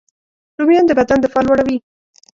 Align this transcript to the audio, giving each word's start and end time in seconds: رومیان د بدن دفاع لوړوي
رومیان 0.59 0.85
د 0.87 0.91
بدن 0.99 1.19
دفاع 1.21 1.43
لوړوي 1.47 1.77